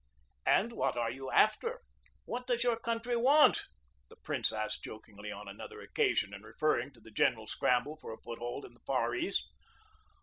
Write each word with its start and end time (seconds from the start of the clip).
"And 0.47 0.71
what 0.73 0.97
are 0.97 1.11
you 1.11 1.29
after? 1.29 1.79
What 2.25 2.47
does 2.47 2.63
your 2.63 2.75
coun 2.79 3.01
try 3.03 3.15
want?" 3.15 3.65
the 4.09 4.15
prince 4.15 4.51
asked 4.51 4.83
jokingly 4.83 5.31
on 5.31 5.47
another 5.47 5.79
occasion, 5.79 6.33
in 6.33 6.41
referring 6.41 6.91
to 6.93 6.99
the 6.99 7.11
general 7.11 7.45
scramble 7.45 7.97
for 7.97 8.11
a 8.11 8.17
foothold 8.23 8.65
in 8.65 8.73
the 8.73 8.79
Far 8.79 9.13
East. 9.13 9.51